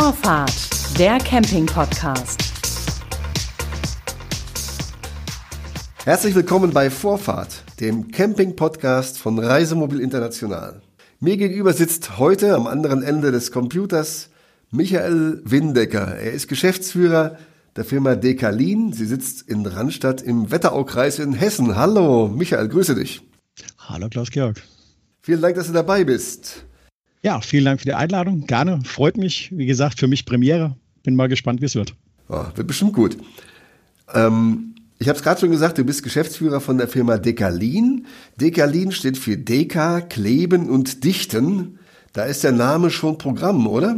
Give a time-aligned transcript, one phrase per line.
[0.00, 2.40] Vorfahrt, der Camping-Podcast.
[6.04, 10.82] Herzlich willkommen bei Vorfahrt, dem Camping-Podcast von Reisemobil International.
[11.18, 14.30] Mir gegenüber sitzt heute am anderen Ende des Computers
[14.70, 16.16] Michael Windecker.
[16.16, 17.36] Er ist Geschäftsführer
[17.74, 18.92] der Firma Dekalin.
[18.92, 21.74] Sie sitzt in Randstadt im Wetteraukreis in Hessen.
[21.74, 23.20] Hallo, Michael, grüße dich.
[23.78, 24.62] Hallo, Klaus-Georg.
[25.22, 26.67] Vielen Dank, dass du dabei bist.
[27.22, 28.46] Ja, vielen Dank für die Einladung.
[28.46, 28.80] Gerne.
[28.84, 29.50] Freut mich.
[29.52, 30.76] Wie gesagt, für mich Premiere.
[31.02, 31.94] Bin mal gespannt, wie es wird.
[32.28, 33.16] Oh, wird bestimmt gut.
[34.14, 38.06] Ähm, ich habe es gerade schon gesagt, du bist Geschäftsführer von der Firma Dekalin.
[38.40, 41.78] Dekalin steht für Deka, Kleben und Dichten.
[42.12, 43.96] Da ist der Name schon Programm, oder?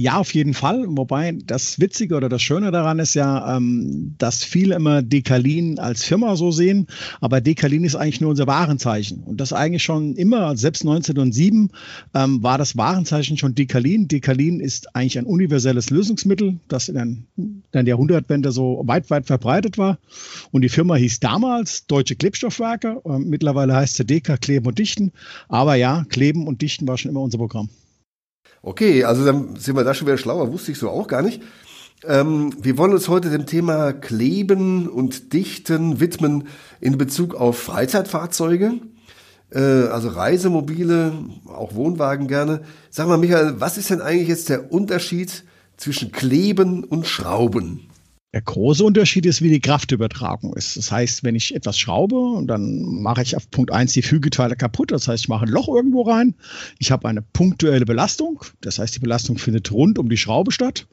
[0.00, 0.84] Ja, auf jeden Fall.
[0.86, 6.04] Wobei das Witzige oder das Schöne daran ist ja, ähm, dass viele immer Dekalin als
[6.04, 6.86] Firma so sehen,
[7.20, 9.24] aber Dekalin ist eigentlich nur unser Warenzeichen.
[9.24, 11.72] Und das eigentlich schon immer, selbst 1907
[12.14, 14.06] ähm, war das Warenzeichen schon Dekalin.
[14.06, 17.26] Dekalin ist eigentlich ein universelles Lösungsmittel, das in
[17.74, 19.98] der Jahrhundertwende so weit, weit verbreitet war.
[20.52, 23.02] Und die Firma hieß damals Deutsche Klebstoffwerke.
[23.04, 25.10] Ähm, mittlerweile heißt sie Deka Kleben und Dichten.
[25.48, 27.68] Aber ja, Kleben und Dichten war schon immer unser Programm.
[28.62, 31.42] Okay, also dann sind wir da schon wieder schlauer, wusste ich so auch gar nicht.
[32.04, 36.48] Ähm, wir wollen uns heute dem Thema Kleben und Dichten widmen
[36.80, 38.74] in Bezug auf Freizeitfahrzeuge,
[39.50, 41.12] äh, also Reisemobile,
[41.46, 42.62] auch Wohnwagen gerne.
[42.90, 45.44] Sag mal, Michael, was ist denn eigentlich jetzt der Unterschied
[45.76, 47.87] zwischen Kleben und Schrauben?
[48.34, 50.76] Der große Unterschied ist, wie die Kraftübertragung ist.
[50.76, 54.90] Das heißt, wenn ich etwas schraube dann mache ich auf Punkt 1 die Fügeteile kaputt,
[54.92, 56.34] das heißt, ich mache ein Loch irgendwo rein.
[56.78, 60.86] Ich habe eine punktuelle Belastung, das heißt, die Belastung findet rund um die Schraube statt.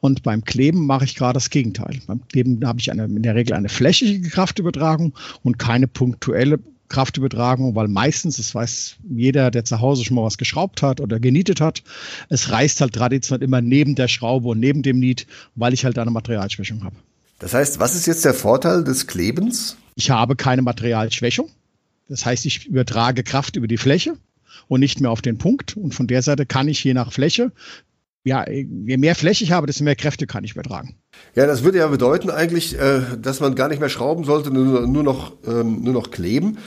[0.00, 2.00] Und beim Kleben mache ich gerade das Gegenteil.
[2.06, 7.74] Beim Kleben habe ich eine, in der Regel eine flächige Kraftübertragung und keine punktuelle Kraftübertragung,
[7.74, 11.60] weil meistens, das weiß jeder, der zu Hause schon mal was geschraubt hat oder genietet
[11.60, 11.82] hat,
[12.28, 15.98] es reißt halt traditionell immer neben der Schraube und neben dem Niet, weil ich halt
[15.98, 16.96] eine Materialschwächung habe.
[17.38, 19.76] Das heißt, was ist jetzt der Vorteil des Klebens?
[19.94, 21.50] Ich habe keine Materialschwächung.
[22.08, 24.16] Das heißt, ich übertrage Kraft über die Fläche
[24.66, 25.76] und nicht mehr auf den Punkt.
[25.76, 27.52] Und von der Seite kann ich je nach Fläche,
[28.24, 30.96] ja, je mehr Fläche ich habe, desto mehr Kräfte kann ich übertragen.
[31.34, 35.02] Ja, das würde ja bedeuten eigentlich, äh, dass man gar nicht mehr schrauben sollte, nur,
[35.02, 36.58] noch, ähm, nur noch kleben.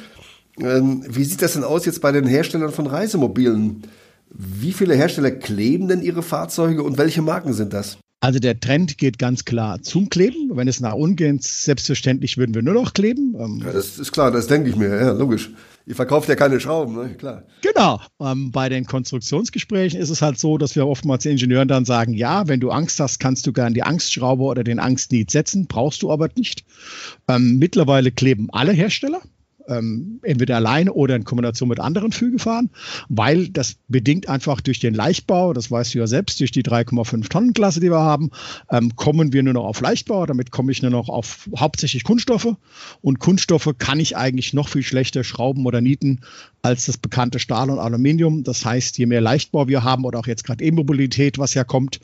[0.60, 3.84] Ähm, wie sieht das denn aus jetzt bei den Herstellern von Reisemobilen?
[4.30, 7.98] Wie viele Hersteller kleben denn ihre Fahrzeuge und welche Marken sind das?
[8.24, 10.56] Also der Trend geht ganz klar zum Kleben.
[10.56, 13.36] Wenn es nach unten geht, selbstverständlich würden wir nur noch kleben.
[13.38, 15.50] Ähm, ja, das ist klar, das denke ich mir, ja, logisch.
[15.88, 17.16] Ihr verkauft ja keine Schrauben, ne?
[17.16, 17.44] klar.
[17.62, 18.00] Genau.
[18.22, 22.14] Ähm, bei den Konstruktionsgesprächen ist es halt so, dass wir oftmals den Ingenieuren dann sagen,
[22.14, 26.04] ja, wenn du Angst hast, kannst du gern die Angstschraube oder den Angstniet setzen, brauchst
[26.04, 26.64] du aber nicht.
[27.28, 29.22] Ähm, mittlerweile kleben alle Hersteller
[29.72, 32.70] ähm, entweder alleine oder in Kombination mit anderen Fügefahren,
[33.10, 37.30] weil das bedingt einfach durch den Leichtbau, das weißt du ja selbst, durch die 3,5
[37.30, 38.32] Tonnen Klasse, die wir haben,
[38.70, 42.56] ähm, kommen wir nur noch auf Leichtbau, damit komme ich nur noch auf hauptsächlich Kunststoffe
[43.02, 46.22] und Kunststoffe kann ich eigentlich noch viel schlechter schrauben oder nieten
[46.62, 48.44] als das bekannte Stahl und Aluminium.
[48.44, 52.00] Das heißt, je mehr Leichtbau wir haben oder auch jetzt gerade E-Mobilität, was ja kommt,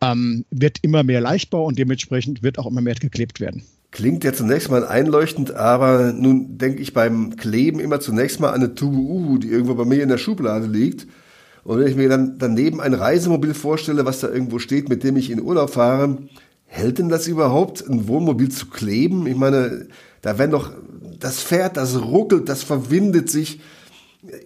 [0.00, 3.64] ähm, wird immer mehr Leichtbau und dementsprechend wird auch immer mehr geklebt werden.
[3.92, 8.62] Klingt ja zunächst mal einleuchtend, aber nun denke ich beim Kleben immer zunächst mal an
[8.62, 11.06] eine Tube Uhu, die irgendwo bei mir in der Schublade liegt.
[11.62, 15.18] Und wenn ich mir dann daneben ein Reisemobil vorstelle, was da irgendwo steht, mit dem
[15.18, 16.16] ich in Urlaub fahre,
[16.64, 19.26] hält denn das überhaupt, ein Wohnmobil zu kleben?
[19.26, 19.88] Ich meine,
[20.22, 20.72] da werden doch,
[21.20, 23.60] das fährt, das ruckelt, das verwindet sich.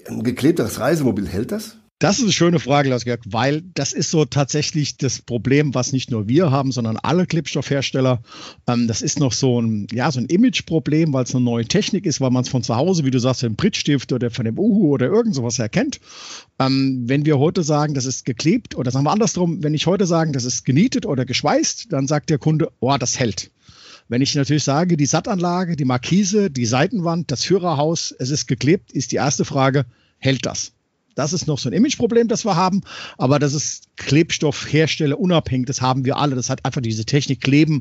[0.09, 1.77] Ein geklebtes Reisemobil hält das?
[1.99, 6.11] Das ist eine schöne Frage, Lars-Georg, weil das ist so tatsächlich das Problem, was nicht
[6.11, 8.21] nur wir haben, sondern alle Klebstoffhersteller.
[8.67, 12.05] Ähm, das ist noch so ein, ja, so ein Image-Problem, weil es eine neue Technik
[12.05, 14.59] ist, weil man es von zu Hause, wie du sagst, im Brittstift oder von dem
[14.59, 15.99] Uhu oder irgend sowas erkennt.
[16.59, 20.05] Ähm, wenn wir heute sagen, das ist geklebt, oder sagen wir andersrum, wenn ich heute
[20.05, 23.51] sagen, das ist genietet oder geschweißt, dann sagt der Kunde, oh, das hält.
[24.09, 28.93] Wenn ich natürlich sage, die Sattanlage, die Markise, die Seitenwand, das Führerhaus, es ist geklebt,
[28.93, 29.87] ist die erste Frage,
[30.19, 30.76] hält das?
[31.17, 32.83] Das ist noch so ein Imageproblem, das wir haben.
[33.17, 35.67] Aber das ist Klebstoffhersteller unabhängig.
[35.67, 36.37] Das haben wir alle.
[36.37, 37.81] Das hat einfach diese Technik Kleben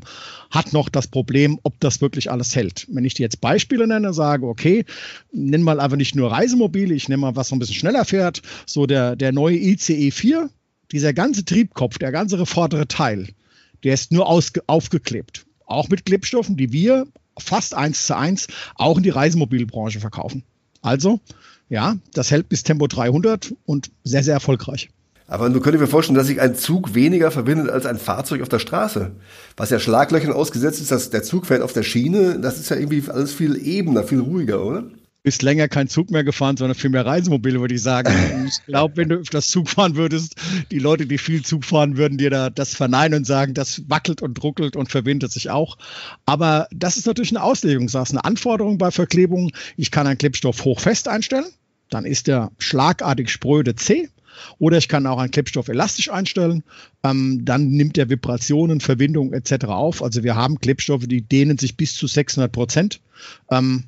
[0.50, 2.86] hat noch das Problem, ob das wirklich alles hält.
[2.90, 4.86] Wenn ich dir jetzt Beispiele nenne, sage, okay,
[5.32, 8.40] nenn mal einfach nicht nur Reisemobile, ich nenne mal was so ein bisschen schneller fährt.
[8.64, 10.48] So der, der neue ICE 4,
[10.90, 13.28] dieser ganze Triebkopf, der ganze vordere Teil,
[13.84, 15.44] der ist nur aufgeklebt.
[15.66, 17.06] Auch mit Klebstoffen, die wir
[17.38, 18.46] fast eins zu eins
[18.76, 20.42] auch in die Reisemobilbranche verkaufen.
[20.80, 21.20] Also,
[21.68, 24.90] ja, das hält bis Tempo 300 und sehr, sehr erfolgreich.
[25.28, 28.48] Aber du könntest mir vorstellen, dass sich ein Zug weniger verbindet als ein Fahrzeug auf
[28.48, 29.10] der Straße.
[29.56, 32.76] Was ja Schlaglöchern ausgesetzt ist, dass der Zug fährt auf der Schiene, das ist ja
[32.76, 34.84] irgendwie alles viel ebener, viel ruhiger, oder?
[35.26, 38.46] Bist länger kein Zug mehr gefahren, sondern viel mehr Reisemobil, würde ich sagen.
[38.46, 40.36] ich glaube, wenn du öfters Zug fahren würdest,
[40.70, 44.22] die Leute, die viel Zug fahren, würden dir da das verneinen und sagen, das wackelt
[44.22, 45.78] und ruckelt und verwindet sich auch.
[46.26, 49.50] Aber das ist natürlich eine Auslegungssache, eine Anforderung bei Verklebungen.
[49.76, 51.46] Ich kann einen Klebstoff hochfest einstellen,
[51.90, 54.08] dann ist der schlagartig spröde C.
[54.60, 56.62] Oder ich kann auch einen Klebstoff elastisch einstellen.
[57.02, 59.64] Ähm, dann nimmt er Vibrationen, Verbindungen etc.
[59.64, 60.04] auf.
[60.04, 63.00] Also wir haben Klebstoffe, die dehnen sich bis zu 600 Prozent.
[63.50, 63.86] Ähm,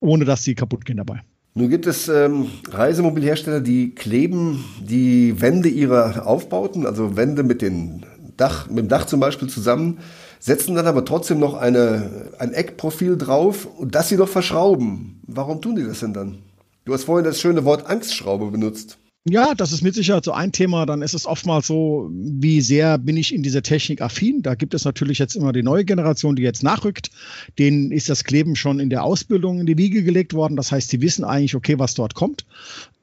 [0.00, 1.22] ohne dass sie kaputt gehen dabei.
[1.54, 8.06] Nun gibt es ähm, Reisemobilhersteller, die kleben die Wände ihrer Aufbauten, also Wände mit, den
[8.36, 9.98] Dach, mit dem Dach zum Beispiel zusammen,
[10.38, 15.20] setzen dann aber trotzdem noch eine, ein Eckprofil drauf und das sie noch verschrauben.
[15.26, 16.38] Warum tun die das denn dann?
[16.84, 18.98] Du hast vorhin das schöne Wort Angstschraube benutzt.
[19.30, 20.86] Ja, das ist mit Sicherheit so ein Thema.
[20.86, 24.40] Dann ist es oftmals so, wie sehr bin ich in dieser Technik affin.
[24.42, 27.10] Da gibt es natürlich jetzt immer die neue Generation, die jetzt nachrückt.
[27.58, 30.56] Denen ist das Kleben schon in der Ausbildung in die Wiege gelegt worden.
[30.56, 32.46] Das heißt, sie wissen eigentlich, okay, was dort kommt.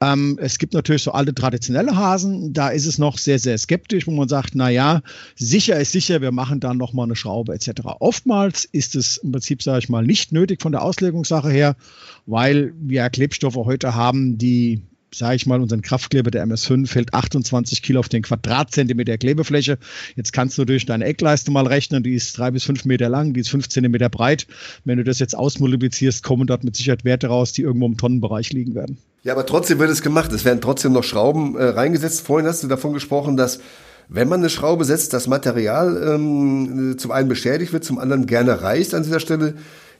[0.00, 2.52] Ähm, es gibt natürlich so alte traditionelle Hasen.
[2.52, 5.02] Da ist es noch sehr, sehr skeptisch, wo man sagt, na ja,
[5.36, 7.82] sicher ist sicher, wir machen dann noch mal eine Schraube etc.
[8.00, 11.76] Oftmals ist es im Prinzip, sage ich mal, nicht nötig von der Auslegungssache her,
[12.26, 14.82] weil wir Klebstoffe heute haben, die
[15.14, 19.78] sage ich mal, unseren Kraftkleber der MS5 fällt 28 Kilo auf den Quadratzentimeter Klebefläche.
[20.14, 23.32] Jetzt kannst du durch deine Eckleiste mal rechnen, die ist drei bis fünf Meter lang,
[23.32, 24.46] die ist fünf Zentimeter breit.
[24.84, 28.52] Wenn du das jetzt ausmultiplizierst, kommen dort mit Sicherheit Werte raus, die irgendwo im Tonnenbereich
[28.52, 28.98] liegen werden.
[29.22, 30.32] Ja, aber trotzdem wird es gemacht.
[30.32, 32.20] Es werden trotzdem noch Schrauben äh, reingesetzt.
[32.20, 33.60] Vorhin hast du davon gesprochen, dass
[34.08, 38.62] wenn man eine Schraube setzt, das Material ähm, zum einen beschädigt wird, zum anderen gerne
[38.62, 39.54] reißt an dieser Stelle.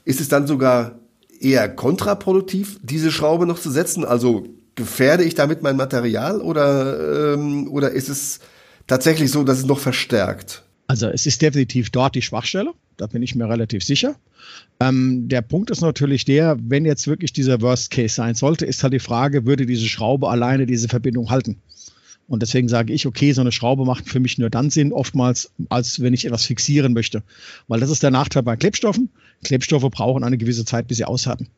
[0.05, 1.01] Ist es dann sogar
[1.41, 4.05] eher kontraproduktiv, diese Schraube noch zu setzen?
[4.05, 8.41] Also gefährde ich damit mein Material oder, ähm, oder ist es
[8.87, 10.63] tatsächlich so, dass es noch verstärkt?
[10.87, 14.15] Also es ist definitiv dort die Schwachstelle, da bin ich mir relativ sicher.
[14.79, 18.83] Ähm, der Punkt ist natürlich der, wenn jetzt wirklich dieser Worst Case sein sollte, ist
[18.83, 21.57] halt die Frage, würde diese Schraube alleine diese Verbindung halten?
[22.29, 25.51] Und deswegen sage ich, okay, so eine Schraube macht für mich nur dann Sinn, oftmals,
[25.69, 27.23] als wenn ich etwas fixieren möchte.
[27.69, 29.11] Weil das ist der Nachteil bei Klebstoffen.
[29.45, 31.49] Klebstoffe brauchen eine gewisse Zeit, bis sie aushärten.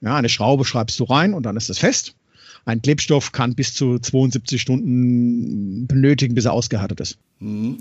[0.00, 2.16] Ja, eine Schraube schreibst du rein und dann ist es fest.
[2.66, 7.16] Ein Klebstoff kann bis zu 72 Stunden benötigen, bis er ausgehärtet ist.
[7.38, 7.78] Mhm.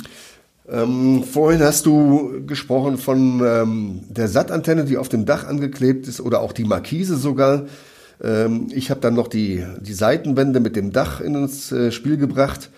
[0.70, 6.22] Ähm, vorhin hast du gesprochen von ähm, der Sattantenne, die auf dem Dach angeklebt ist
[6.22, 7.66] oder auch die Markise sogar.
[8.24, 12.70] Ähm, ich habe dann noch die, die Seitenwände mit dem Dach ins äh, Spiel gebracht.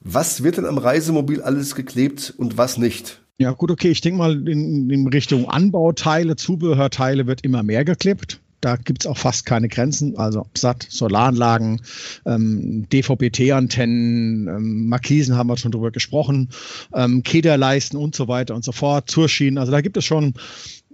[0.00, 3.20] Was wird denn am Reisemobil alles geklebt und was nicht?
[3.38, 3.90] Ja, gut, okay.
[3.90, 8.40] Ich denke mal, in, in Richtung Anbauteile, Zubehörteile wird immer mehr geklebt.
[8.60, 10.16] Da gibt es auch fast keine Grenzen.
[10.16, 11.80] Also satt, Solaranlagen,
[12.26, 16.50] ähm, DVB-T-Antennen, ähm, Markisen haben wir schon drüber gesprochen,
[16.94, 19.58] ähm, Kederleisten und so weiter und so fort, Zurschienen.
[19.58, 20.34] Also da gibt es schon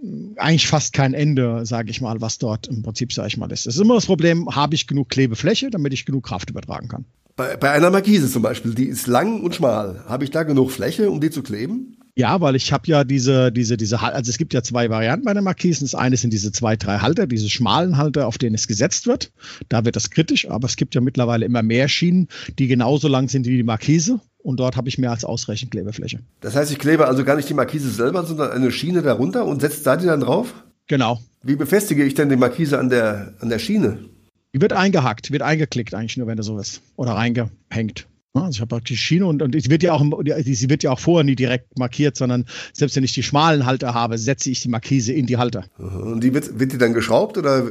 [0.02, 3.50] äh, eigentlich fast kein Ende, sage ich mal, was dort im Prinzip, sage ich mal,
[3.50, 3.66] ist.
[3.66, 7.04] Das ist immer das Problem, habe ich genug Klebefläche, damit ich genug Kraft übertragen kann.
[7.36, 10.04] Bei, bei einer Markise zum Beispiel, die ist lang und schmal.
[10.08, 11.95] Habe ich da genug Fläche, um die zu kleben?
[12.18, 15.34] Ja, weil ich habe ja diese, diese, diese, also es gibt ja zwei Varianten bei
[15.34, 15.84] den Markisen.
[15.84, 19.32] Das eine sind diese zwei, drei Halter, diese schmalen Halter, auf denen es gesetzt wird.
[19.68, 22.28] Da wird das kritisch, aber es gibt ja mittlerweile immer mehr Schienen,
[22.58, 24.18] die genauso lang sind wie die Markise.
[24.38, 26.20] Und dort habe ich mehr als ausreichend Klebefläche.
[26.40, 29.60] Das heißt, ich klebe also gar nicht die Markise selber, sondern eine Schiene darunter und
[29.60, 30.54] setze da die dann drauf?
[30.86, 31.20] Genau.
[31.42, 33.98] Wie befestige ich denn die Markise an der, an der Schiene?
[34.54, 36.80] Die wird eingehackt, wird eingeklickt eigentlich nur, wenn du so ist.
[36.96, 38.06] Oder reingehängt.
[38.44, 40.04] Also ich habe praktisch Schiene und, und die wird ja auch,
[40.44, 43.94] sie wird ja auch vorher nie direkt markiert, sondern selbst wenn ich die schmalen Halter
[43.94, 45.64] habe, setze ich die Markise in die Halter.
[45.78, 47.64] Und die wird, wird die dann geschraubt oder,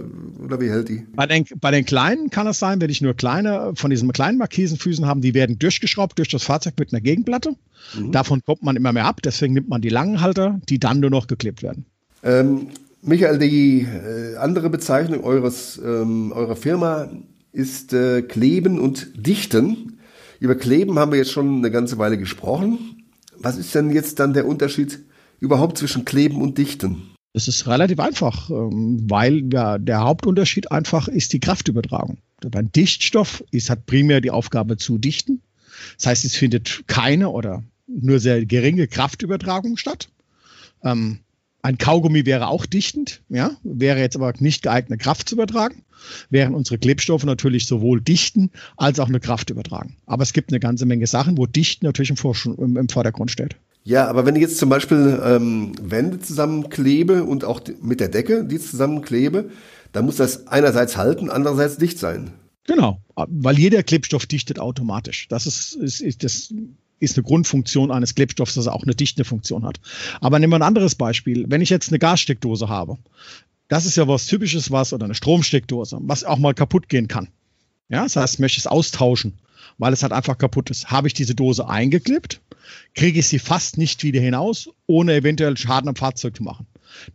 [0.44, 1.06] oder wie hält die?
[1.16, 4.38] Bei den, bei den kleinen kann es sein, wenn ich nur kleine von diesen kleinen
[4.38, 7.56] Markisenfüßen haben, die werden durchgeschraubt durch das Fahrzeug mit einer Gegenplatte.
[7.98, 8.12] Mhm.
[8.12, 11.10] Davon kommt man immer mehr ab, deswegen nimmt man die langen Halter, die dann nur
[11.10, 11.86] noch geklebt werden.
[12.24, 12.68] Ähm,
[13.02, 17.10] Michael, die äh, andere Bezeichnung eures, ähm, eurer Firma
[17.52, 19.95] ist äh, Kleben und Dichten.
[20.40, 23.04] Über Kleben haben wir jetzt schon eine ganze Weile gesprochen.
[23.38, 25.00] Was ist denn jetzt dann der Unterschied
[25.40, 27.16] überhaupt zwischen Kleben und Dichten?
[27.34, 32.18] Es ist relativ einfach, ähm, weil ja, der Hauptunterschied einfach ist die Kraftübertragung.
[32.40, 35.42] Beim Dichtstoff ist, hat primär die Aufgabe zu dichten.
[35.98, 40.10] Das heißt, es findet keine oder nur sehr geringe Kraftübertragung statt.
[40.84, 41.20] Ähm,
[41.66, 45.82] ein Kaugummi wäre auch dichtend, ja, wäre jetzt aber nicht geeignet, Kraft zu übertragen,
[46.30, 49.98] während unsere Klebstoffe natürlich sowohl dichten als auch eine Kraft übertragen.
[50.06, 53.56] Aber es gibt eine ganze Menge Sachen, wo Dichten natürlich im, im, im Vordergrund steht.
[53.84, 58.46] Ja, aber wenn ich jetzt zum Beispiel ähm, Wände zusammenklebe und auch mit der Decke
[58.46, 59.50] die zusammenklebe,
[59.92, 62.32] dann muss das einerseits halten, andererseits dicht sein.
[62.68, 65.28] Genau, weil jeder Klebstoff dichtet automatisch.
[65.30, 66.54] Das ist, ist, ist das
[67.00, 69.80] ist eine Grundfunktion eines Klebstoffs, dass er auch eine dichte Funktion hat.
[70.22, 71.46] Aber nehmen wir ein anderes Beispiel.
[71.48, 72.98] Wenn ich jetzt eine Gassteckdose habe,
[73.68, 77.30] das ist ja was Typisches, was, oder eine Stromsteckdose, was auch mal kaputt gehen kann.
[77.90, 79.34] Ja, das heißt, ich möchte es austauschen,
[79.78, 80.92] weil es halt einfach kaputt ist.
[80.92, 82.42] Habe ich diese Dose eingeklippt,
[82.94, 86.66] kriege ich sie fast nicht wieder hinaus, ohne eventuell Schaden am Fahrzeug zu machen.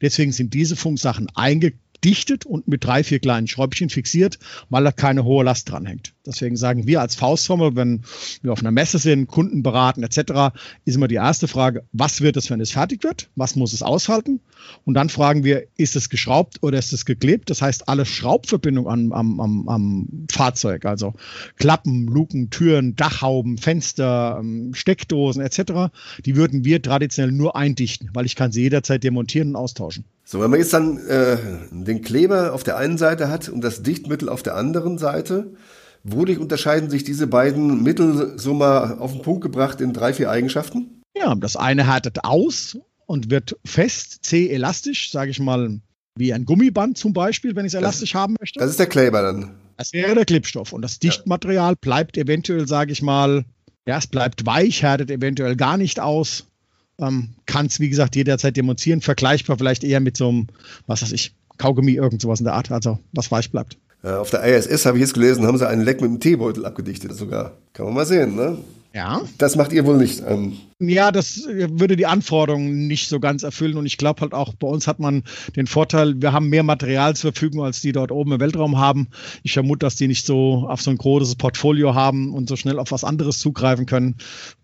[0.00, 4.38] Deswegen sind diese Funksachen eingeklippt dichtet und mit drei, vier kleinen Schräubchen fixiert,
[4.68, 6.14] weil da keine hohe Last dran hängt.
[6.26, 8.02] Deswegen sagen wir als Faustformel, wenn
[8.42, 10.54] wir auf einer Messe sind, Kunden beraten etc.,
[10.84, 13.30] ist immer die erste Frage, was wird es, wenn es fertig wird?
[13.36, 14.40] Was muss es aushalten?
[14.84, 17.50] Und dann fragen wir, ist es geschraubt oder ist es geklebt?
[17.50, 21.14] Das heißt, alle Schraubverbindungen am, am, am Fahrzeug, also
[21.56, 25.92] Klappen, Luken, Türen, Dachhauben, Fenster, ähm, Steckdosen etc.,
[26.24, 30.04] die würden wir traditionell nur eindichten, weil ich kann sie jederzeit demontieren und austauschen.
[30.30, 31.38] So, wenn man jetzt dann äh,
[31.72, 35.54] den Kleber auf der einen Seite hat und das Dichtmittel auf der anderen Seite,
[36.04, 40.30] wodurch unterscheiden sich diese beiden Mittel so mal auf den Punkt gebracht in drei, vier
[40.30, 41.02] Eigenschaften?
[41.16, 45.80] Ja, das eine härtet aus und wird fest, zäh, elastisch, sage ich mal,
[46.14, 48.60] wie ein Gummiband zum Beispiel, wenn ich es elastisch das, haben möchte.
[48.60, 49.56] Das ist der Kleber dann.
[49.78, 50.72] Das wäre der Klebstoff.
[50.72, 53.46] Und das Dichtmaterial bleibt eventuell, sage ich mal,
[53.84, 56.46] ja, es bleibt weich, härtet eventuell gar nicht aus.
[57.00, 59.00] Ähm, Kann es, wie gesagt, jederzeit demonstrieren.
[59.00, 60.46] Vergleichbar vielleicht eher mit so einem,
[60.86, 63.76] was weiß ich, Kaugummi, irgend sowas in der Art, also was weich bleibt.
[64.02, 66.64] Äh, auf der ISS habe ich jetzt gelesen, haben sie einen Leck mit dem Teebeutel
[66.64, 67.52] abgedichtet sogar.
[67.72, 68.58] Kann man mal sehen, ne?
[68.92, 69.22] Ja.
[69.38, 70.22] Das macht ihr wohl nicht.
[70.26, 70.54] Ähm.
[70.80, 73.76] Ja, das würde die Anforderungen nicht so ganz erfüllen.
[73.76, 75.22] Und ich glaube halt auch, bei uns hat man
[75.54, 79.08] den Vorteil, wir haben mehr Material zur Verfügung, als die dort oben im Weltraum haben.
[79.42, 82.78] Ich vermute, dass die nicht so auf so ein großes Portfolio haben und so schnell
[82.78, 84.16] auf was anderes zugreifen können.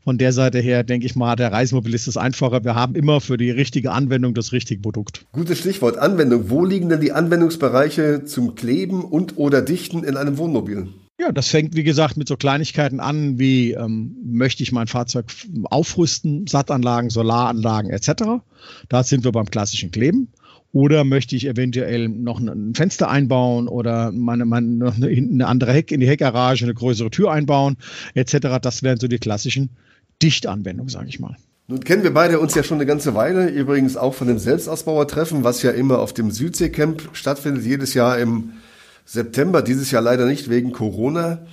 [0.03, 2.65] Von der Seite her denke ich mal, der Reisemobilist ist einfacher.
[2.65, 5.27] Wir haben immer für die richtige Anwendung das richtige Produkt.
[5.33, 6.51] Gutes Stichwort Anwendung.
[6.51, 10.89] Wo liegen denn die Anwendungsbereiche zum Kleben und oder Dichten in einem Wohnmobil?
[11.19, 15.27] Ja, das fängt, wie gesagt, mit so Kleinigkeiten an, wie ähm, möchte ich mein Fahrzeug
[15.65, 18.43] aufrüsten, Sattanlagen, Solaranlagen etc.
[18.91, 20.29] Da sind wir beim klassischen Kleben.
[20.73, 25.73] Oder möchte ich eventuell noch ein Fenster einbauen oder meine, meine, noch eine, eine andere
[25.73, 27.79] Heck in die Heckgarage, eine größere Tür einbauen
[28.13, 28.59] etc.
[28.61, 29.71] Das wären so die klassischen
[30.23, 31.37] Dichtanwendungen, sage ich mal.
[31.69, 35.45] Nun kennen wir beide uns ja schon eine ganze Weile, übrigens auch von dem Selbstausbauertreffen,
[35.45, 38.53] was ja immer auf dem Südseecamp stattfindet, jedes Jahr im
[39.07, 41.47] September, dieses Jahr leider nicht wegen Corona.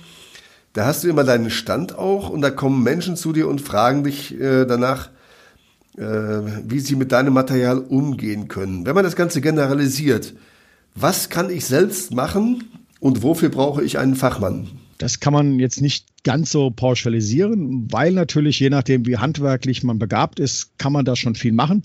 [0.74, 4.02] Da hast du immer deinen Stand auch und da kommen Menschen zu dir und fragen
[4.02, 5.10] dich äh, danach,
[5.96, 8.84] äh, wie sie mit deinem Material umgehen können.
[8.84, 10.34] Wenn man das Ganze generalisiert,
[10.96, 12.64] was kann ich selbst machen
[12.98, 14.68] und wofür brauche ich einen Fachmann?
[14.98, 19.98] Das kann man jetzt nicht ganz so pauschalisieren, weil natürlich je nachdem, wie handwerklich man
[19.98, 21.82] begabt ist, kann man da schon viel machen.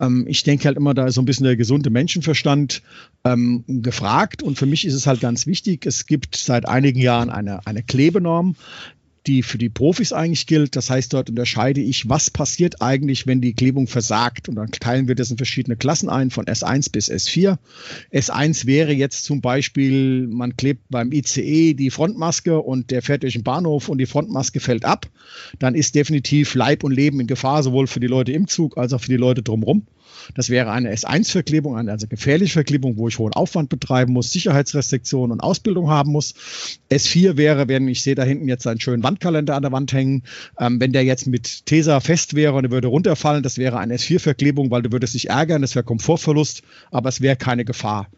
[0.00, 2.82] Ähm, ich denke halt immer, da ist so ein bisschen der gesunde Menschenverstand
[3.24, 4.42] ähm, gefragt.
[4.42, 7.82] Und für mich ist es halt ganz wichtig, es gibt seit einigen Jahren eine, eine
[7.82, 8.56] Klebenorm,
[9.26, 10.76] die für die Profis eigentlich gilt.
[10.76, 14.48] Das heißt, dort unterscheide ich, was passiert eigentlich, wenn die Klebung versagt.
[14.48, 17.58] Und dann teilen wir das in verschiedene Klassen ein, von S1 bis S4.
[18.12, 23.34] S1 wäre jetzt zum Beispiel, man klebt beim ICE die Frontmaske und der fährt durch
[23.34, 25.06] den Bahnhof und die Frontmaske fällt ab.
[25.58, 28.92] Dann ist definitiv Leib und Leben in Gefahr, sowohl für die Leute im Zug als
[28.92, 29.86] auch für die Leute drumherum.
[30.34, 35.32] Das wäre eine S1-Verklebung, eine also gefährliche Verklebung, wo ich hohen Aufwand betreiben muss, Sicherheitsrestriktionen
[35.32, 36.34] und Ausbildung haben muss.
[36.90, 40.22] S4 wäre, wenn ich sehe da hinten jetzt einen schönen Wandkalender an der Wand hängen,
[40.58, 43.96] ähm, wenn der jetzt mit Tesa fest wäre und er würde runterfallen, das wäre eine
[43.96, 46.62] S4-Verklebung, weil du würdest dich ärgern, das wäre Komfortverlust,
[46.92, 48.08] aber es wäre keine Gefahr.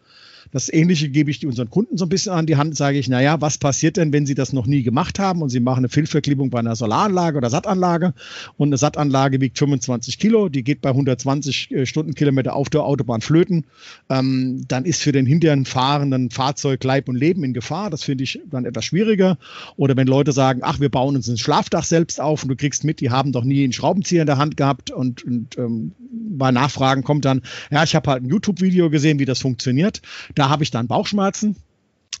[0.53, 3.41] Das Ähnliche gebe ich unseren Kunden so ein bisschen an die Hand, sage ich, naja,
[3.41, 6.51] was passiert denn, wenn Sie das noch nie gemacht haben und Sie machen eine Filzverklebung
[6.51, 8.13] bei einer Solaranlage oder Sattanlage
[8.57, 13.21] und eine Sattanlage wiegt 25 Kilo, die geht bei 120 äh, Stundenkilometer auf der Autobahn
[13.21, 13.65] flöten,
[14.09, 17.89] ähm, dann ist für den hinteren fahrenden Fahrzeug Leib und Leben in Gefahr.
[17.89, 19.39] Das finde ich dann etwas schwieriger.
[19.75, 22.83] Oder wenn Leute sagen, ach, wir bauen uns ein Schlafdach selbst auf und du kriegst
[22.83, 25.93] mit, die haben doch nie einen Schraubenzieher in der Hand gehabt und, und ähm,
[26.37, 27.41] bei Nachfragen kommt dann,
[27.71, 30.01] ja, ich habe halt ein YouTube-Video gesehen, wie das funktioniert.
[30.35, 31.55] Da habe ich dann Bauchschmerzen.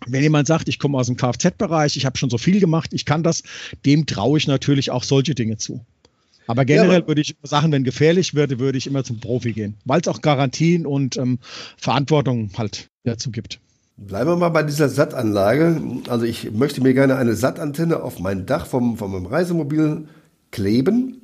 [0.05, 3.05] Wenn jemand sagt, ich komme aus dem Kfz-Bereich, ich habe schon so viel gemacht, ich
[3.05, 3.43] kann das,
[3.85, 5.85] dem traue ich natürlich auch solche Dinge zu.
[6.47, 9.75] Aber generell ja, würde ich Sachen, wenn gefährlich würde, würde ich immer zum Profi gehen,
[9.85, 11.39] weil es auch Garantien und ähm,
[11.77, 13.59] Verantwortung halt dazu gibt.
[13.95, 15.81] Bleiben wir mal bei dieser Sattanlage.
[16.09, 20.07] Also ich möchte mir gerne eine Sattantenne auf mein Dach vom, vom Reisemobil
[20.51, 21.21] kleben.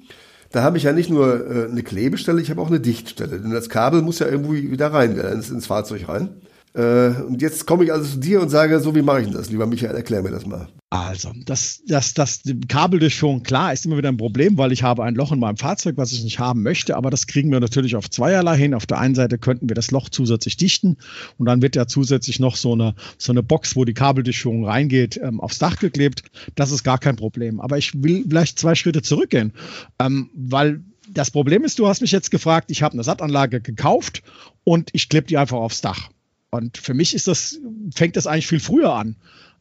[0.51, 3.39] Da habe ich ja nicht nur äh, eine Klebestelle, ich habe auch eine Dichtstelle.
[3.39, 6.29] Denn das Kabel muss ja irgendwie wieder rein, ins, ins Fahrzeug rein.
[6.73, 9.49] Äh, und jetzt komme ich also zu dir und sage, so wie mache ich das?
[9.49, 10.67] Lieber Michael, erklär mir das mal.
[10.91, 15.13] Also, das, das, das Kabeldurchführung, klar, ist immer wieder ein Problem, weil ich habe ein
[15.13, 18.09] Loch in meinem Fahrzeug, was ich nicht haben möchte, aber das kriegen wir natürlich auf
[18.09, 18.73] zweierlei hin.
[18.73, 20.97] Auf der einen Seite könnten wir das Loch zusätzlich dichten
[21.37, 25.19] und dann wird ja zusätzlich noch so eine, so eine Box, wo die Kabeldurchführung reingeht,
[25.23, 26.23] ähm, aufs Dach geklebt.
[26.55, 27.59] Das ist gar kein Problem.
[27.59, 29.53] Aber ich will vielleicht zwei Schritte zurückgehen,
[29.99, 34.23] ähm, weil das Problem ist, du hast mich jetzt gefragt, ich habe eine Sattanlage gekauft
[34.63, 36.09] und ich klebe die einfach aufs Dach.
[36.51, 37.59] Und für mich ist das,
[37.95, 39.15] fängt das eigentlich viel früher an.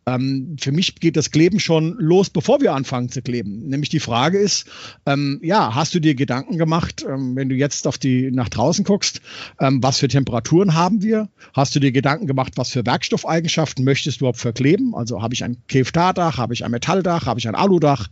[0.09, 3.69] Ähm, für mich geht das Kleben schon los, bevor wir anfangen zu kleben.
[3.69, 4.67] Nämlich die Frage ist,
[5.05, 8.85] ähm, ja, hast du dir Gedanken gemacht, ähm, wenn du jetzt auf die nach draußen
[8.85, 9.21] guckst,
[9.61, 11.29] ähm, was für Temperaturen haben wir?
[11.53, 14.95] Hast du dir Gedanken gemacht, was für Werkstoffeigenschaften möchtest du überhaupt verkleben?
[14.95, 18.09] Also habe ich ein Keftardach, habe ich ein Metalldach, habe ich ein Aludach?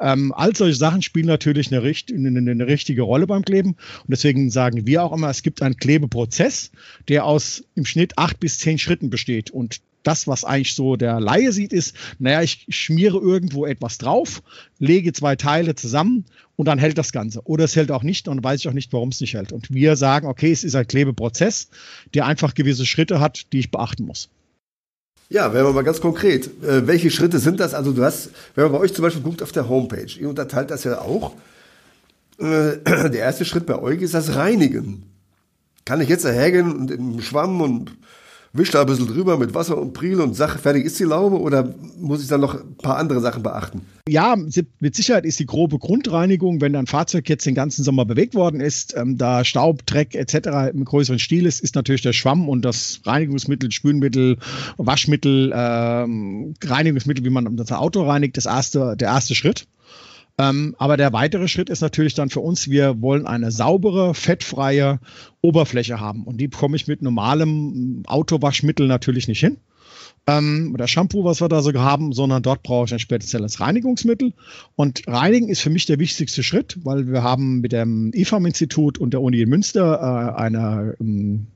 [0.00, 3.70] Ähm, all solche Sachen spielen natürlich eine, eine, eine richtige Rolle beim Kleben.
[3.70, 6.72] Und deswegen sagen wir auch immer, es gibt einen Klebeprozess,
[7.08, 9.50] der aus im Schnitt acht bis zehn Schritten besteht.
[9.50, 14.42] Und das, was eigentlich so der Laie sieht, ist, naja, ich schmiere irgendwo etwas drauf,
[14.78, 16.24] lege zwei Teile zusammen
[16.56, 17.42] und dann hält das Ganze.
[17.44, 19.52] Oder es hält auch nicht und weiß ich auch nicht, warum es nicht hält.
[19.52, 21.68] Und wir sagen, okay, es ist ein Klebeprozess,
[22.14, 24.30] der einfach gewisse Schritte hat, die ich beachten muss.
[25.28, 27.74] Ja, wenn man mal ganz konkret, äh, welche Schritte sind das?
[27.74, 30.70] Also du hast, wenn man bei euch zum Beispiel guckt auf der Homepage, ihr unterteilt
[30.70, 31.34] das ja auch.
[32.38, 35.02] Äh, der erste Schritt bei euch ist das Reinigen.
[35.84, 37.92] Kann ich jetzt hergehen und im Schwamm und
[38.52, 41.38] wisch da ein bisschen drüber mit Wasser und Priel und Sache, fertig ist die Laube
[41.38, 43.82] oder muss ich dann noch ein paar andere Sachen beachten?
[44.08, 44.36] Ja,
[44.80, 48.60] mit Sicherheit ist die grobe Grundreinigung, wenn dein Fahrzeug jetzt den ganzen Sommer bewegt worden
[48.60, 50.72] ist, ähm, da Staub, Dreck etc.
[50.72, 54.38] im größeren Stil ist, ist natürlich der Schwamm und das Reinigungsmittel, Spülmittel,
[54.78, 59.66] Waschmittel, ähm, Reinigungsmittel, wie man das Auto reinigt, das erste, der erste Schritt.
[60.38, 65.00] Ähm, aber der weitere Schritt ist natürlich dann für uns, wir wollen eine saubere, fettfreie
[65.40, 66.24] Oberfläche haben.
[66.24, 69.58] Und die bekomme ich mit normalem Autowaschmittel natürlich nicht hin
[70.28, 74.34] ähm, oder Shampoo, was wir da so haben, sondern dort brauche ich ein spezielles Reinigungsmittel.
[74.76, 79.12] Und Reinigen ist für mich der wichtigste Schritt, weil wir haben mit dem IFAM-Institut und
[79.14, 81.46] der Uni in Münster äh, eine ähm,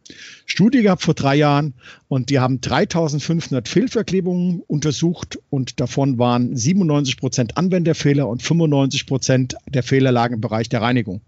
[0.46, 1.74] Studie gehabt vor drei Jahren
[2.08, 9.56] und die haben 3500 Fehlverklebungen untersucht und davon waren 97 Prozent Anwenderfehler und 95 Prozent
[9.68, 11.20] der Fehler lagen im Bereich der Reinigung.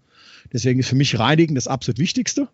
[0.50, 2.48] Deswegen ist für mich Reinigen das absolut Wichtigste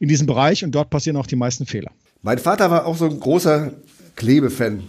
[0.00, 1.92] in diesem Bereich und dort passieren auch die meisten Fehler.
[2.22, 3.72] Mein Vater war auch so ein großer
[4.16, 4.84] Klebefan.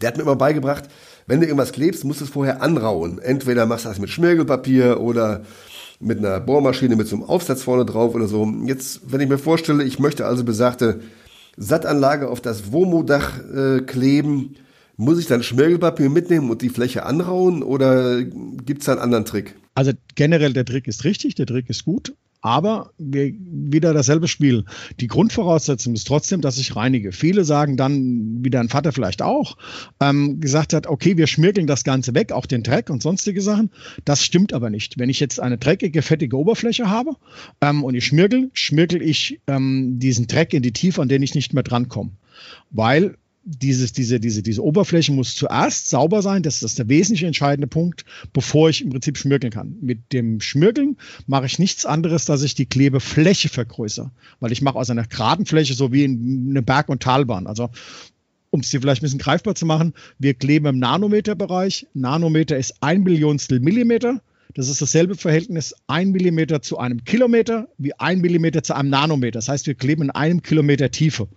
[0.00, 0.84] Der hat mir immer beigebracht,
[1.26, 3.18] wenn du irgendwas klebst, musst du es vorher anrauen.
[3.18, 5.44] Entweder machst du das mit Schmirgelpapier oder
[6.00, 8.46] mit einer Bohrmaschine mit so einem Aufsatz vorne drauf oder so.
[8.66, 11.00] Jetzt, wenn ich mir vorstelle, ich möchte also besagte
[11.56, 14.56] Sattanlage auf das Womo-Dach äh, kleben,
[14.96, 19.24] muss ich dann Schmirgelpapier mitnehmen und die Fläche anrauen oder gibt es da einen anderen
[19.24, 19.54] Trick?
[19.74, 22.14] Also generell der Trick ist richtig, der Trick ist gut.
[22.44, 24.66] Aber wieder dasselbe Spiel.
[25.00, 27.12] Die Grundvoraussetzung ist trotzdem, dass ich reinige.
[27.12, 29.56] Viele sagen dann, wie dein Vater vielleicht auch,
[29.98, 33.70] ähm, gesagt hat, okay, wir schmirgeln das Ganze weg, auch den Dreck und sonstige Sachen.
[34.04, 34.98] Das stimmt aber nicht.
[34.98, 37.12] Wenn ich jetzt eine dreckige, fettige Oberfläche habe
[37.62, 41.34] ähm, und ich schmirgel, schmirgel ich ähm, diesen Dreck in die Tiefe, an den ich
[41.34, 42.10] nicht mehr drankomme.
[42.68, 46.42] Weil dieses, diese, diese, diese Oberfläche muss zuerst sauber sein.
[46.42, 49.76] Das ist der wesentlich entscheidende Punkt, bevor ich im Prinzip schmirgeln kann.
[49.80, 54.10] Mit dem Schmirgeln mache ich nichts anderes, dass ich die Klebefläche vergrößere.
[54.40, 57.46] Weil ich mache aus einer geraden Fläche so wie eine Berg- und Talbahn.
[57.46, 57.70] Also
[58.50, 61.86] um es dir vielleicht ein bisschen greifbar zu machen, wir kleben im Nanometerbereich.
[61.92, 64.22] Nanometer ist ein Millionstel Millimeter.
[64.54, 69.38] Das ist dasselbe Verhältnis ein Millimeter zu einem Kilometer wie ein Millimeter zu einem Nanometer.
[69.38, 71.28] Das heißt, wir kleben in einem Kilometer Tiefe.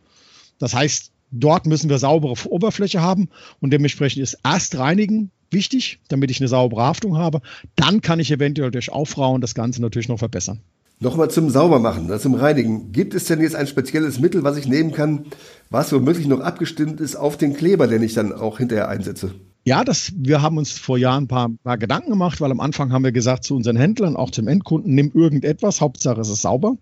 [0.60, 6.32] Das heißt, Dort müssen wir saubere Oberfläche haben und dementsprechend ist erst reinigen wichtig, damit
[6.32, 7.42] ich eine saubere Haftung habe.
[7.76, 10.62] Dann kann ich eventuell durch Aufrauen das Ganze natürlich noch verbessern.
[11.00, 12.92] Nochmal zum Saubermachen, also zum Reinigen.
[12.92, 15.28] Gibt es denn jetzt ein spezielles Mittel, was ich nehmen kann,
[15.70, 19.36] was womöglich noch abgestimmt ist auf den Kleber, den ich dann auch hinterher einsetze?
[19.68, 22.94] Ja, das, wir haben uns vor Jahren ein paar, paar, Gedanken gemacht, weil am Anfang
[22.94, 26.78] haben wir gesagt zu unseren Händlern, auch zum Endkunden, nimm irgendetwas, Hauptsache es ist sauber.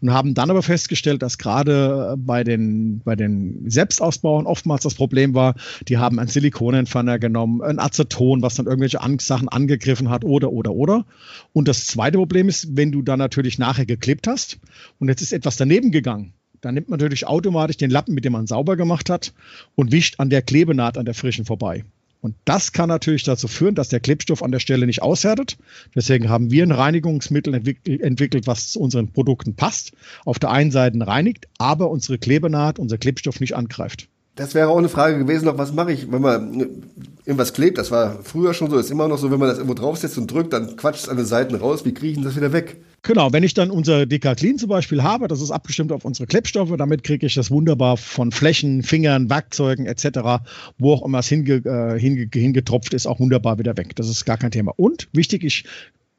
[0.00, 5.36] Und haben dann aber festgestellt, dass gerade bei den, bei den Selbstausbauern oftmals das Problem
[5.36, 5.54] war,
[5.86, 10.50] die haben einen Silikonentferner genommen, ein Aceton, was dann irgendwelche An Sachen angegriffen hat oder,
[10.50, 11.06] oder, oder.
[11.52, 14.58] Und das zweite Problem ist, wenn du dann natürlich nachher geklebt hast
[14.98, 18.32] und jetzt ist etwas daneben gegangen, dann nimmt man natürlich automatisch den Lappen, mit dem
[18.32, 19.32] man sauber gemacht hat
[19.76, 21.84] und wischt an der Klebenaht, an der frischen vorbei.
[22.24, 25.58] Und das kann natürlich dazu führen, dass der Klebstoff an der Stelle nicht aushärtet.
[25.94, 29.92] Deswegen haben wir ein Reinigungsmittel entwickelt, was zu unseren Produkten passt.
[30.24, 34.08] Auf der einen Seite reinigt, aber unsere Klebenaht, unser Klebstoff nicht angreift.
[34.36, 36.82] Das wäre auch eine Frage gewesen, noch was mache ich, wenn man
[37.26, 37.76] irgendwas klebt.
[37.76, 40.30] Das war früher schon so, ist immer noch so, wenn man das irgendwo draufsetzt und
[40.30, 41.84] drückt, dann quatscht es an den Seiten raus.
[41.84, 42.78] Wie kriege ich das wieder weg?
[43.04, 46.74] Genau, wenn ich dann unser Decathlon zum Beispiel habe, das ist abgestimmt auf unsere Klebstoffe,
[46.78, 50.42] damit kriege ich das wunderbar von Flächen, Fingern, Werkzeugen etc.,
[50.78, 53.94] wo auch immer es hinge, äh, hinge, hingetropft ist, auch wunderbar wieder weg.
[53.96, 54.72] Das ist gar kein Thema.
[54.76, 55.64] Und wichtig, ich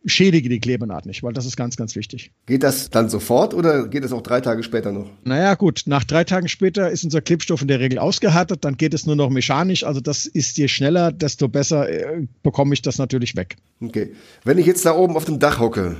[0.05, 2.31] schädige die Klebenaht nicht, weil das ist ganz, ganz wichtig.
[2.45, 5.09] Geht das dann sofort oder geht es auch drei Tage später noch?
[5.23, 8.93] Naja, gut, nach drei Tagen später ist unser Klebstoff in der Regel ausgehärtet, dann geht
[8.93, 9.83] es nur noch mechanisch.
[9.83, 13.55] Also das ist je schneller, desto besser äh, bekomme ich das natürlich weg.
[13.81, 14.11] Okay.
[14.43, 15.97] Wenn ich jetzt da oben auf dem Dach hocke,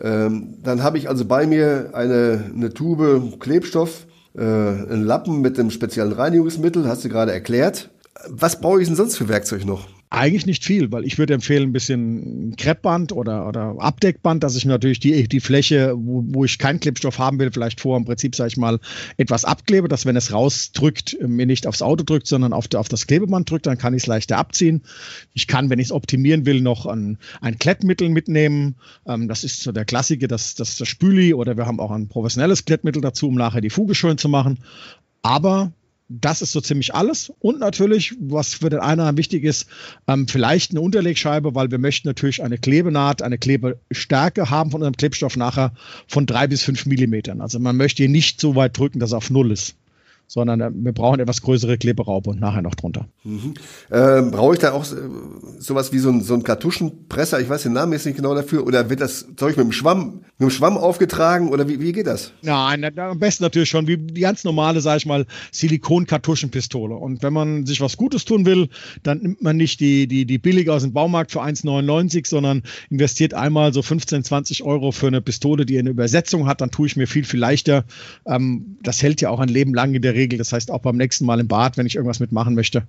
[0.00, 5.58] ähm, dann habe ich also bei mir eine, eine Tube Klebstoff äh, einen Lappen mit
[5.58, 7.90] einem speziellen Reinigungsmittel, hast du gerade erklärt.
[8.28, 9.88] Was brauche ich denn sonst für Werkzeug noch?
[10.14, 14.66] Eigentlich nicht viel, weil ich würde empfehlen, ein bisschen Kreppband oder, oder Abdeckband, dass ich
[14.66, 18.36] natürlich die, die Fläche, wo, wo ich keinen Klebstoff haben will, vielleicht vor im Prinzip,
[18.36, 18.78] sage ich mal,
[19.16, 23.06] etwas abklebe, dass wenn es rausdrückt, mir nicht aufs Auto drückt, sondern auf, auf das
[23.06, 24.82] Klebeband drückt, dann kann ich es leichter abziehen.
[25.32, 28.74] Ich kann, wenn ich es optimieren will, noch ein, ein Klettmittel mitnehmen.
[29.06, 32.08] Ähm, das ist so der Klassiker, das, das, das Spüli oder wir haben auch ein
[32.08, 34.58] professionelles Klettmittel dazu, um nachher die Fuge schön zu machen.
[35.22, 35.72] Aber
[36.20, 37.32] das ist so ziemlich alles.
[37.38, 39.66] Und natürlich, was für den einen wichtig ist,
[40.06, 44.96] ähm, vielleicht eine Unterlegscheibe, weil wir möchten natürlich eine Klebenaht, eine Klebestärke haben von unserem
[44.96, 45.72] Klebstoff nachher
[46.06, 47.40] von drei bis fünf Millimetern.
[47.40, 49.76] Also man möchte hier nicht so weit drücken, dass er auf Null ist
[50.32, 53.06] sondern äh, wir brauchen etwas größere Kleberaube und nachher noch drunter.
[53.22, 53.52] Mhm.
[53.90, 54.86] Ähm, Brauche ich da auch
[55.58, 57.38] sowas wie so ein, so ein Kartuschenpresser?
[57.40, 58.66] Ich weiß den Namen jetzt nicht genau dafür.
[58.66, 61.50] Oder wird das Zeug mit dem Schwamm, mit dem Schwamm aufgetragen?
[61.50, 62.32] Oder wie, wie geht das?
[62.40, 66.94] Nein, am besten natürlich schon wie die ganz normale, sag ich mal, Silikon-Kartuschenpistole.
[66.94, 68.70] Und wenn man sich was Gutes tun will,
[69.02, 73.34] dann nimmt man nicht die, die, die billig aus dem Baumarkt für 1,99, sondern investiert
[73.34, 76.62] einmal so 15, 20 Euro für eine Pistole, die eine Übersetzung hat.
[76.62, 77.84] Dann tue ich mir viel, viel leichter.
[78.24, 80.38] Ähm, das hält ja auch ein Leben lang in der Regel Regel.
[80.38, 82.84] Das heißt, auch beim nächsten Mal im Bad, wenn ich irgendwas mitmachen möchte,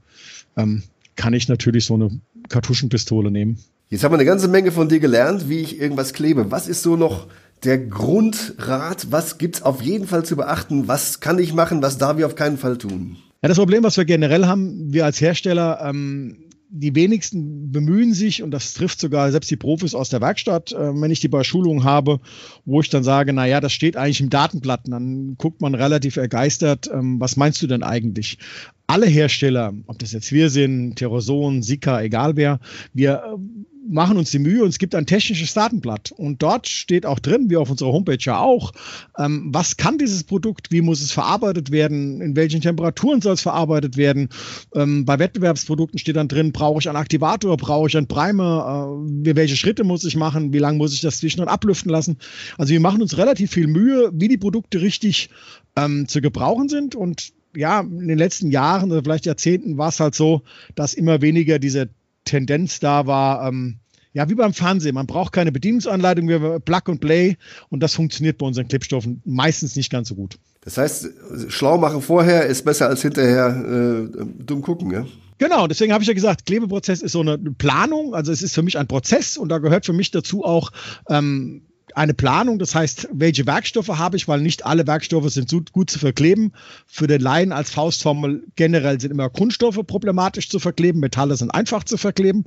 [0.56, 0.84] ähm,
[1.16, 2.10] kann ich natürlich so eine
[2.50, 3.58] Kartuschenpistole nehmen.
[3.90, 6.52] Jetzt haben wir eine ganze Menge von dir gelernt, wie ich irgendwas klebe.
[6.52, 7.28] Was ist so noch
[7.64, 9.08] der Grundrat?
[9.12, 10.88] Was gibt es auf jeden Fall zu beachten?
[10.88, 11.82] Was kann ich machen?
[11.82, 13.18] Was darf ich auf keinen Fall tun?
[13.42, 16.38] Ja, das Problem, was wir generell haben, wir als Hersteller, ähm,
[16.76, 21.00] die wenigsten bemühen sich, und das trifft sogar selbst die Profis aus der Werkstatt, äh,
[21.00, 22.20] wenn ich die bei Schulungen habe,
[22.66, 24.82] wo ich dann sage, na ja, das steht eigentlich im Datenblatt.
[24.88, 28.40] dann guckt man relativ ergeistert, ähm, was meinst du denn eigentlich?
[28.88, 32.60] Alle Hersteller, ob das jetzt wir sind, Teroson, Sika, egal wer,
[32.92, 36.12] wir äh, machen uns die Mühe und es gibt ein technisches Datenblatt.
[36.12, 38.72] Und dort steht auch drin, wie auf unserer Homepage ja auch,
[39.18, 43.42] ähm, was kann dieses Produkt, wie muss es verarbeitet werden, in welchen Temperaturen soll es
[43.42, 44.30] verarbeitet werden.
[44.74, 49.36] Ähm, bei Wettbewerbsprodukten steht dann drin, brauche ich einen Aktivator, brauche ich einen Primer, äh,
[49.36, 52.18] welche Schritte muss ich machen, wie lange muss ich das zwischen und ablüften lassen.
[52.58, 55.30] Also wir machen uns relativ viel Mühe, wie die Produkte richtig
[55.76, 60.00] ähm, zu gebrauchen sind und ja, in den letzten Jahren oder vielleicht Jahrzehnten war es
[60.00, 60.42] halt so,
[60.76, 61.90] dass immer weniger diese
[62.26, 63.78] Tendenz da war, ähm,
[64.14, 64.96] ja, wie beim Fernsehen.
[64.96, 67.38] Man braucht keine Bedienungsanleitung, wir Plug and Play
[67.70, 70.38] und das funktioniert bei unseren Klebstoffen meistens nicht ganz so gut.
[70.62, 71.10] Das heißt,
[71.50, 75.06] schlau machen vorher ist besser als hinterher äh, dumm gucken, ja?
[75.40, 78.62] Genau, deswegen habe ich ja gesagt, Klebeprozess ist so eine Planung, also es ist für
[78.62, 80.72] mich ein Prozess und da gehört für mich dazu auch
[81.10, 81.64] ähm,
[81.96, 85.90] eine Planung, das heißt, welche Werkstoffe habe ich, weil nicht alle Werkstoffe sind so gut
[85.90, 86.54] zu verkleben.
[86.88, 91.84] Für den Laien als Faustformel generell sind immer Kunststoffe problematisch zu verkleben, Metalle sind einfach
[91.84, 92.46] zu verkleben.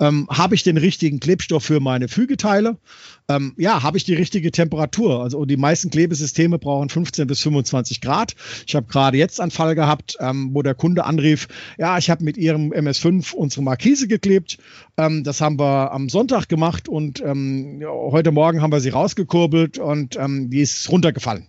[0.00, 2.78] Ähm, habe ich den richtigen Klebstoff für meine Fügeteile?
[3.28, 5.22] Ähm, ja, habe ich die richtige Temperatur?
[5.22, 8.34] Also die meisten Klebesysteme brauchen 15 bis 25 Grad.
[8.66, 12.24] Ich habe gerade jetzt einen Fall gehabt, ähm, wo der Kunde anrief, ja, ich habe
[12.24, 14.58] mit ihrem MS5 unsere Markise geklebt.
[14.96, 19.78] Ähm, das haben wir am Sonntag gemacht und ähm, heute Morgen haben wir sie rausgekurbelt
[19.78, 21.46] und ähm, die ist runtergefallen.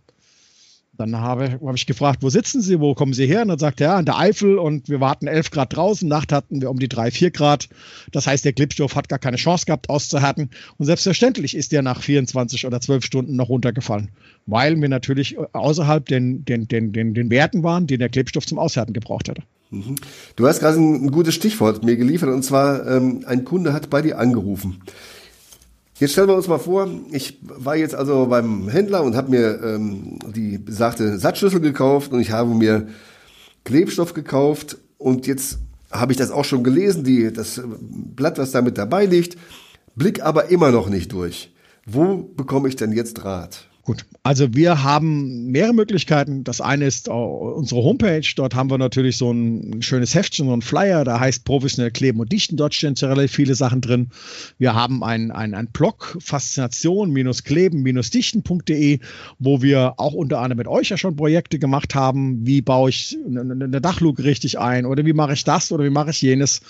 [0.96, 3.42] Dann habe, habe ich gefragt, wo sitzen Sie, wo kommen Sie her?
[3.42, 6.08] Und dann sagt er, ja, in der Eifel und wir warten 11 Grad draußen.
[6.08, 7.68] Nacht hatten wir um die 3, 4 Grad.
[8.12, 10.52] Das heißt, der Klebstoff hat gar keine Chance gehabt auszuhärten.
[10.78, 14.12] Und selbstverständlich ist der nach 24 oder 12 Stunden noch runtergefallen,
[14.46, 18.60] weil wir natürlich außerhalb den, den, den, den, den Werten waren, die der Klebstoff zum
[18.60, 19.42] Aushärten gebraucht hätte.
[19.72, 19.96] Mhm.
[20.36, 24.04] Du hast gerade ein, gutes Stichwort mir geliefert und zwar ähm, ein Kunde hat bei
[24.04, 24.84] dir angerufen.
[26.04, 29.64] Jetzt stellen wir uns mal vor, ich war jetzt also beim Händler und habe mir
[29.64, 32.90] ähm, die besagte Satzschlüssel gekauft und ich habe mir
[33.64, 35.60] Klebstoff gekauft und jetzt
[35.94, 39.38] habe ich das auch schon gelesen, die, das Blatt, was da mit dabei liegt,
[39.96, 41.54] blick aber immer noch nicht durch.
[41.86, 43.70] Wo bekomme ich denn jetzt Rat?
[43.86, 46.46] Gut, also wir haben mehrere Möglichkeiten.
[46.46, 48.24] Das eine ist unsere Homepage.
[48.34, 52.22] Dort haben wir natürlich so ein schönes Heftchen, so ein Flyer, da heißt professionell kleben
[52.22, 52.56] und dichten.
[52.56, 54.08] Dort stehen relativ viele Sachen drin.
[54.58, 59.00] Wir haben einen ein Blog, faszination-kleben-dichten.de,
[59.40, 62.48] wo wir auch unter anderem mit euch ja schon Projekte gemacht haben.
[62.48, 66.12] Wie baue ich eine Dachluke richtig ein oder wie mache ich das oder wie mache
[66.12, 66.62] ich jenes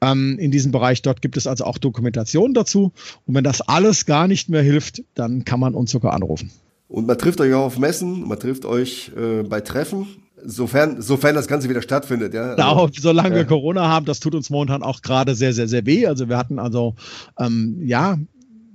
[0.00, 1.02] ähm, in diesem Bereich.
[1.02, 2.92] Dort gibt es also auch Dokumentation dazu.
[3.26, 6.50] Und wenn das alles gar nicht mehr hilft, dann kann man uns sogar anrufen.
[6.88, 10.06] Und man trifft euch auch auf Messen, man trifft euch äh, bei Treffen,
[10.42, 12.32] sofern, sofern das Ganze wieder stattfindet.
[12.32, 15.68] Ja, also, ja solange wir Corona haben, das tut uns momentan auch gerade sehr, sehr,
[15.68, 16.06] sehr weh.
[16.06, 16.94] Also wir hatten also,
[17.38, 18.16] ähm, ja,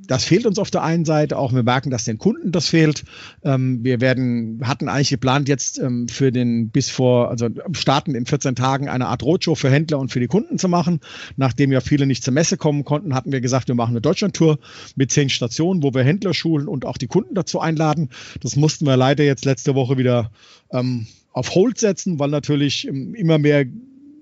[0.07, 1.53] das fehlt uns auf der einen Seite auch.
[1.53, 3.03] Wir merken, dass den Kunden das fehlt.
[3.43, 8.25] Ähm, wir werden, hatten eigentlich geplant, jetzt ähm, für den bis vor, also starten in
[8.25, 10.99] 14 Tagen eine Art Roadshow für Händler und für die Kunden zu machen.
[11.37, 14.59] Nachdem ja viele nicht zur Messe kommen konnten, hatten wir gesagt, wir machen eine Deutschlandtour
[14.95, 18.09] mit zehn Stationen, wo wir Händler schulen und auch die Kunden dazu einladen.
[18.41, 20.31] Das mussten wir leider jetzt letzte Woche wieder
[20.71, 23.65] ähm, auf Hold setzen, weil natürlich ähm, immer mehr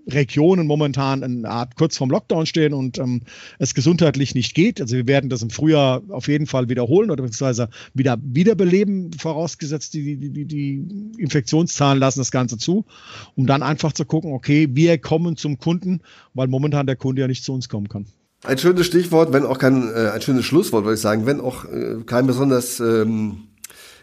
[0.07, 3.21] Regionen momentan eine Art kurz vorm Lockdown stehen und ähm,
[3.59, 4.81] es gesundheitlich nicht geht.
[4.81, 9.93] Also wir werden das im Frühjahr auf jeden Fall wiederholen oder beziehungsweise wieder wiederbeleben, vorausgesetzt
[9.93, 12.85] die, die, die, die Infektionszahlen lassen das Ganze zu,
[13.35, 16.01] um dann einfach zu gucken, okay, wir kommen zum Kunden,
[16.33, 18.05] weil momentan der Kunde ja nicht zu uns kommen kann.
[18.43, 21.65] Ein schönes Stichwort, wenn auch kein, äh, ein schönes Schlusswort, würde ich sagen, wenn auch
[21.65, 23.43] äh, kein besonders ähm,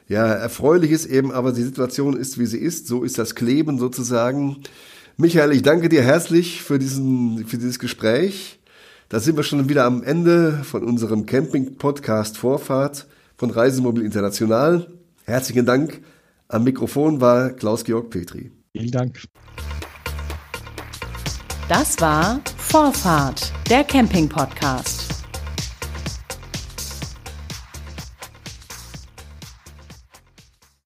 [0.07, 4.59] ja, erfreuliches eben, aber die Situation ist, wie sie ist, so ist das Kleben sozusagen.
[5.21, 8.61] Michael, ich danke dir herzlich für, diesen, für dieses Gespräch.
[9.09, 14.87] Da sind wir schon wieder am Ende von unserem Camping-Podcast Vorfahrt von Reisemobil International.
[15.25, 16.01] Herzlichen Dank.
[16.47, 18.53] Am Mikrofon war Klaus-Georg Petri.
[18.71, 19.21] Vielen Dank.
[21.69, 25.08] Das war Vorfahrt, der Camping-Podcast.